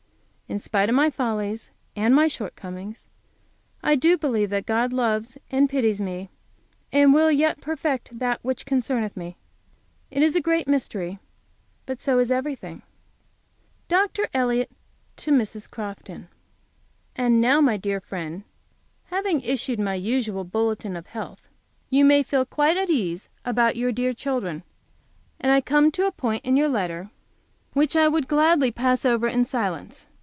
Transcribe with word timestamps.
In 0.51 0.59
spite 0.59 0.89
of 0.89 0.95
my 0.95 1.09
follies 1.09 1.71
and 1.95 2.13
my 2.13 2.27
shortcomings, 2.27 3.07
I 3.81 3.95
do 3.95 4.17
believe 4.17 4.49
that 4.49 4.65
God 4.65 4.91
loves 4.91 5.37
and 5.49 5.69
pities 5.69 6.01
me, 6.01 6.29
and 6.91 7.13
will 7.13 7.31
yet 7.31 7.61
perfect 7.61 8.19
that 8.19 8.43
which 8.43 8.65
concerneth 8.65 9.15
me. 9.15 9.37
It 10.09 10.21
is 10.21 10.35
a 10.35 10.41
great 10.41 10.67
mystery. 10.67 11.19
But 11.85 12.01
so 12.01 12.19
is 12.19 12.29
everything. 12.31 12.81
Dr. 13.87 14.27
Elliott 14.33 14.69
to 15.15 15.31
Mrs. 15.31 15.69
Crofton: 15.71 16.27
And 17.15 17.39
now, 17.39 17.61
my 17.61 17.77
dear 17.77 18.01
friend, 18.01 18.43
having 19.05 19.39
issued 19.43 19.79
my 19.79 19.93
usual 19.93 20.43
bulletin 20.43 20.97
of 20.97 21.07
health, 21.07 21.47
you 21.89 22.03
may 22.03 22.23
feel 22.23 22.43
quite 22.43 22.75
at 22.75 22.89
ease 22.89 23.29
about 23.45 23.77
your 23.77 23.93
dear 23.93 24.11
children, 24.11 24.63
and 25.39 25.49
I 25.49 25.61
come 25.61 25.91
to 25.93 26.07
a 26.07 26.11
point 26.11 26.43
in 26.43 26.57
your 26.57 26.67
letter 26.67 27.09
which 27.71 27.95
I 27.95 28.09
would 28.09 28.27
gladly 28.27 28.69
pass 28.69 29.05
over 29.05 29.29
in 29.29 29.45
silence. 29.45 30.07